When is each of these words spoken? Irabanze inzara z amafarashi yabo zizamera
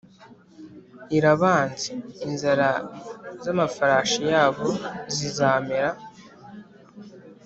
Irabanze 1.17 1.87
inzara 2.27 2.69
z 3.43 3.45
amafarashi 3.53 4.21
yabo 4.33 4.67
zizamera 5.15 5.89